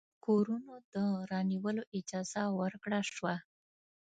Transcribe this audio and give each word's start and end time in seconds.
کورونو 0.25 0.73
د 0.93 0.95
رانیولو 1.31 1.83
اجازه 1.97 2.43
ورکړه 2.59 2.99
شوه. 3.13 3.35